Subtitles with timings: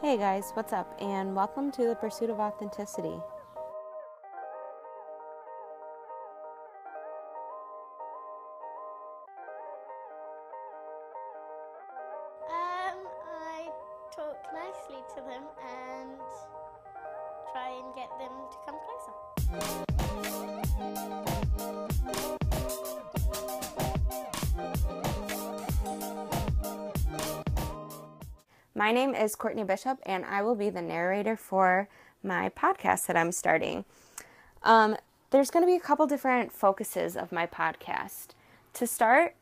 [0.00, 0.86] Hey guys, what's up?
[1.00, 3.08] And welcome to the Pursuit of Authenticity.
[3.08, 3.20] Um,
[13.26, 13.66] I
[14.14, 16.20] talk nicely to them and
[17.50, 18.78] try and get them to come
[20.86, 21.27] closer.
[28.78, 31.88] My name is Courtney Bishop, and I will be the narrator for
[32.22, 33.84] my podcast that I'm starting.
[34.62, 34.96] Um,
[35.30, 38.28] there's going to be a couple different focuses of my podcast.
[38.74, 39.34] To start,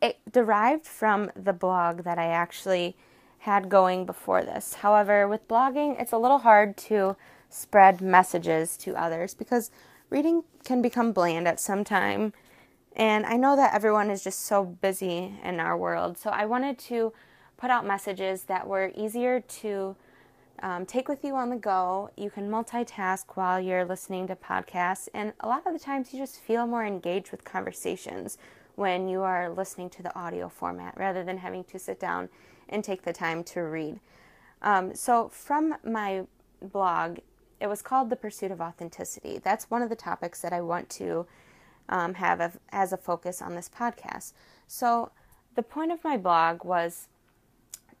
[0.00, 2.96] it derived from the blog that I actually
[3.38, 4.74] had going before this.
[4.74, 7.14] However, with blogging, it's a little hard to
[7.48, 9.70] spread messages to others because
[10.10, 12.32] reading can become bland at some time.
[12.96, 16.18] And I know that everyone is just so busy in our world.
[16.18, 17.12] So I wanted to
[17.56, 19.96] put out messages that were easier to
[20.62, 22.10] um, take with you on the go.
[22.16, 25.08] You can multitask while you're listening to podcasts.
[25.12, 28.38] And a lot of the times you just feel more engaged with conversations
[28.76, 32.28] when you are listening to the audio format rather than having to sit down
[32.68, 34.00] and take the time to read.
[34.62, 36.24] Um, so, from my
[36.60, 37.18] blog,
[37.60, 39.40] it was called The Pursuit of Authenticity.
[39.42, 41.26] That's one of the topics that I want to
[41.88, 44.32] um, have a, as a focus on this podcast.
[44.66, 45.10] So,
[45.54, 47.08] the point of my blog was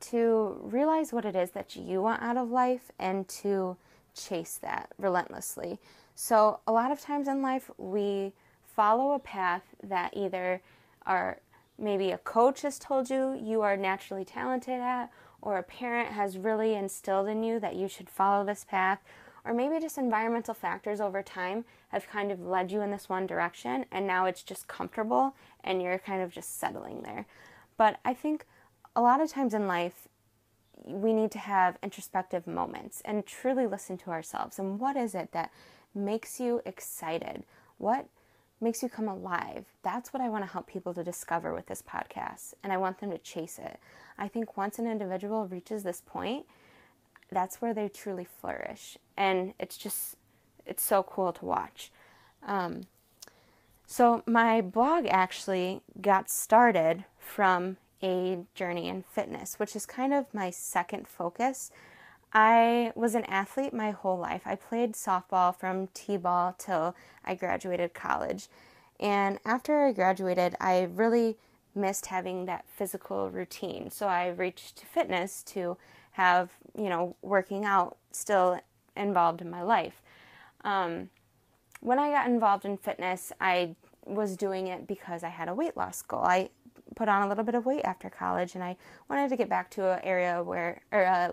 [0.00, 3.76] to realize what it is that you want out of life and to
[4.14, 5.78] chase that relentlessly.
[6.14, 8.32] So, a lot of times in life, we
[8.64, 10.60] follow a path that either
[11.06, 11.38] our
[11.78, 15.10] maybe a coach has told you you are naturally talented at,
[15.40, 19.00] or a parent has really instilled in you that you should follow this path,
[19.44, 23.26] or maybe just environmental factors over time have kind of led you in this one
[23.26, 27.26] direction, and now it's just comfortable and you're kind of just settling there.
[27.76, 28.44] But I think
[28.98, 30.08] a lot of times in life,
[30.84, 34.58] we need to have introspective moments and truly listen to ourselves.
[34.58, 35.52] And what is it that
[35.94, 37.44] makes you excited?
[37.78, 38.08] What
[38.60, 39.66] makes you come alive?
[39.84, 42.54] That's what I want to help people to discover with this podcast.
[42.64, 43.78] And I want them to chase it.
[44.18, 46.44] I think once an individual reaches this point,
[47.30, 48.98] that's where they truly flourish.
[49.16, 50.16] And it's just,
[50.66, 51.92] it's so cool to watch.
[52.44, 52.88] Um,
[53.86, 60.32] so, my blog actually got started from a journey in fitness, which is kind of
[60.32, 61.70] my second focus.
[62.32, 64.42] I was an athlete my whole life.
[64.44, 66.94] I played softball from T ball till
[67.24, 68.48] I graduated college.
[69.00, 71.38] And after I graduated, I really
[71.74, 73.90] missed having that physical routine.
[73.90, 75.76] So I reached to fitness to
[76.12, 78.60] have, you know, working out still
[78.96, 80.02] involved in my life.
[80.64, 81.10] Um,
[81.80, 85.76] when I got involved in fitness, I was doing it because I had a weight
[85.76, 86.24] loss goal.
[86.24, 86.50] I
[86.98, 88.76] put on a little bit of weight after college, and I
[89.08, 91.30] wanted to get back to an area where, or uh,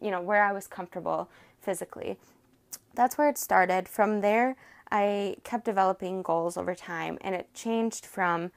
[0.00, 1.28] you know, where I was comfortable
[1.60, 2.16] physically.
[2.94, 3.88] That's where it started.
[3.88, 4.54] From there,
[4.92, 8.52] I kept developing goals over time, and it changed from,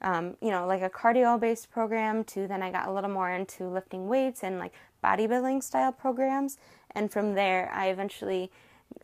[0.00, 3.68] um, you know, like a cardio-based program to then I got a little more into
[3.68, 4.72] lifting weights and like
[5.04, 6.56] bodybuilding style programs,
[6.92, 8.50] and from there, I eventually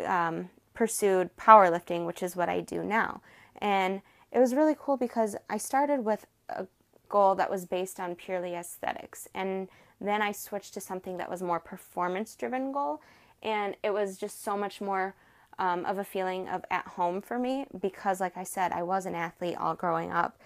[0.06, 3.20] um, pursued powerlifting, which is what I do now.
[3.58, 4.00] And
[4.32, 6.66] it was really cool because I started with a
[7.08, 9.28] goal that was based on purely aesthetics.
[9.34, 9.68] And
[10.00, 13.00] then I switched to something that was more performance driven goal.
[13.42, 15.14] And it was just so much more
[15.58, 19.06] um, of a feeling of at home for me because, like I said, I was
[19.06, 20.38] an athlete all growing up.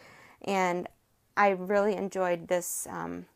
[0.43, 0.89] And
[1.37, 3.27] I really enjoyed this um,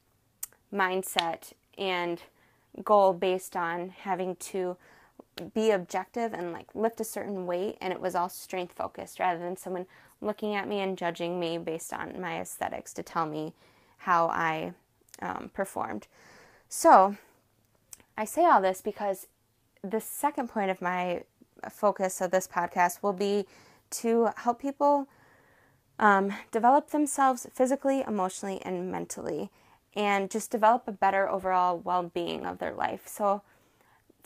[0.72, 2.20] mindset and
[2.84, 4.76] goal based on having to
[5.41, 9.39] be objective and like lift a certain weight and it was all strength focused rather
[9.39, 9.87] than someone
[10.21, 13.55] looking at me and judging me based on my aesthetics to tell me
[13.99, 14.73] how I
[15.21, 16.06] um, performed.
[16.69, 17.17] So
[18.17, 19.27] I say all this because
[19.83, 21.23] the second point of my
[21.71, 23.47] focus of this podcast will be
[23.91, 25.09] to help people
[25.99, 29.50] um, develop themselves physically, emotionally, and mentally,
[29.95, 33.06] and just develop a better overall well being of their life.
[33.06, 33.43] So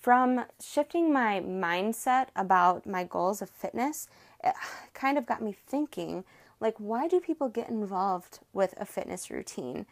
[0.05, 4.07] from shifting my mindset about my goals of fitness,
[4.45, 4.55] it
[4.93, 6.25] kind of got me thinking
[6.61, 9.87] like, why do people get involved with a fitness routine?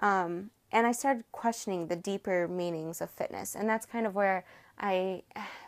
[0.00, 4.44] Um, and I started questioning the deeper meanings of fitness, and that's kind of where
[4.78, 5.22] I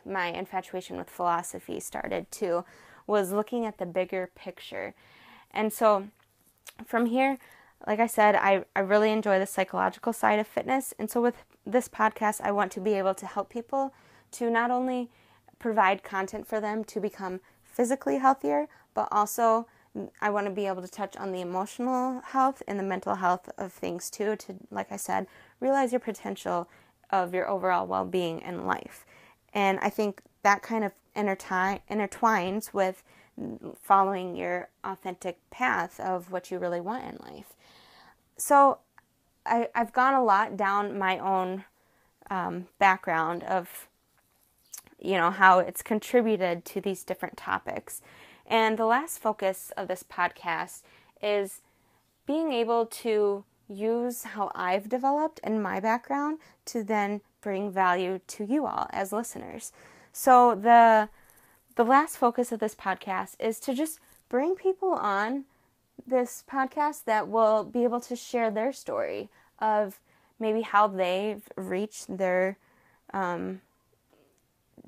[0.04, 2.66] my infatuation with philosophy started too,
[3.06, 4.94] was looking at the bigger picture.
[5.52, 6.08] And so
[6.84, 7.38] from here,
[7.86, 10.92] like I said, I, I really enjoy the psychological side of fitness.
[10.98, 13.92] And so with this podcast, I want to be able to help people
[14.32, 15.10] to not only
[15.58, 19.66] provide content for them to become physically healthier, but also
[20.20, 23.48] I want to be able to touch on the emotional health and the mental health
[23.58, 25.26] of things too, to, like I said,
[25.60, 26.68] realize your potential
[27.10, 29.06] of your overall well being in life.
[29.54, 33.02] And I think that kind of intertwine, intertwines with
[33.80, 37.54] following your authentic path of what you really want in life.
[38.36, 38.78] So
[39.46, 41.64] I, I've gone a lot down my own
[42.30, 43.88] um, background of,
[44.98, 48.02] you know, how it's contributed to these different topics.
[48.46, 50.82] And the last focus of this podcast
[51.22, 51.60] is
[52.26, 58.44] being able to use how I've developed in my background to then bring value to
[58.44, 59.72] you all as listeners.
[60.12, 61.08] So the
[61.76, 64.00] the last focus of this podcast is to just
[64.30, 65.44] bring people on
[66.06, 69.28] this podcast that will be able to share their story
[69.58, 70.00] of
[70.38, 72.58] maybe how they've reached their
[73.12, 73.60] um,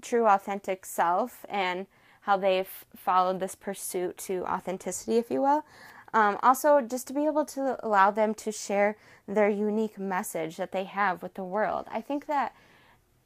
[0.02, 1.86] true authentic self and
[2.22, 5.64] how they've followed this pursuit to authenticity, if you will.
[6.12, 8.96] Um, also, just to be able to allow them to share
[9.26, 11.86] their unique message that they have with the world.
[11.90, 12.54] I think that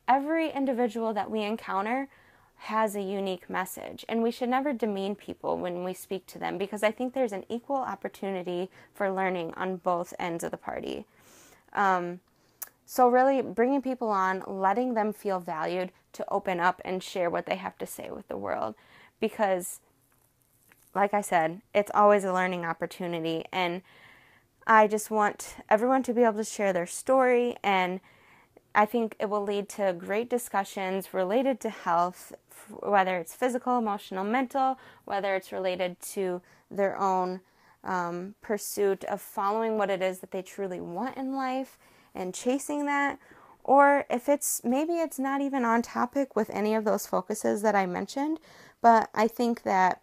[0.08, 2.08] every individual that we encounter
[2.66, 6.58] has a unique message, and we should never demean people when we speak to them
[6.58, 11.04] because I think there's an equal opportunity for learning on both ends of the party.
[11.72, 12.20] Um,
[12.86, 17.46] so, really, bringing people on, letting them feel valued to open up and share what
[17.46, 18.76] they have to say with the world.
[19.18, 19.80] Because,
[20.94, 23.82] like I said, it's always a learning opportunity, and
[24.68, 27.98] I just want everyone to be able to share their story and
[28.74, 32.32] I think it will lead to great discussions related to health,
[32.80, 36.40] whether it's physical, emotional, mental, whether it's related to
[36.70, 37.40] their own
[37.84, 41.76] um, pursuit of following what it is that they truly want in life
[42.14, 43.18] and chasing that,
[43.64, 47.74] or if it's maybe it's not even on topic with any of those focuses that
[47.74, 48.38] I mentioned,
[48.80, 50.00] but I think that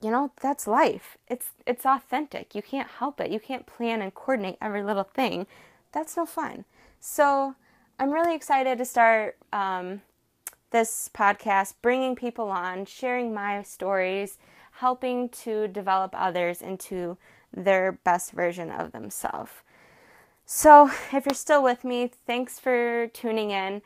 [0.00, 1.16] you know that's life.
[1.28, 2.54] It's it's authentic.
[2.54, 3.30] You can't help it.
[3.30, 5.46] You can't plan and coordinate every little thing.
[5.92, 6.64] That's no fun
[7.04, 7.56] so
[7.98, 10.02] I'm really excited to start um,
[10.70, 14.38] this podcast, bringing people on, sharing my stories,
[14.70, 17.18] helping to develop others into
[17.52, 19.50] their best version of themselves.
[20.46, 23.82] So, if you're still with me, thanks for tuning in.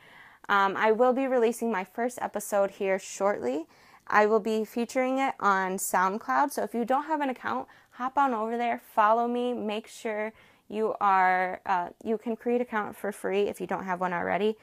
[0.47, 3.65] Um, I will be releasing my first episode here shortly.
[4.05, 6.51] I will be featuring it on SoundCloud.
[6.51, 10.33] So, if you don't have an account, hop on over there, follow me, make sure
[10.69, 14.57] you are uh, you can create account for free if you don't have one already.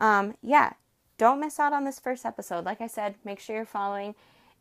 [0.00, 0.74] Um, yeah,
[1.18, 2.64] don't miss out on this first episode.
[2.64, 4.14] Like I said, make sure you're following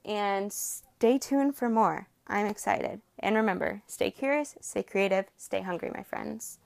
[0.04, 2.08] and stay tuned for more.
[2.28, 3.02] I'm excited.
[3.20, 6.60] And remember, stay curious, stay creative, stay hungry, my friends.